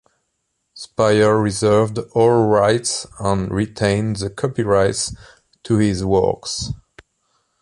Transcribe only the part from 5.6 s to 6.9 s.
to his works.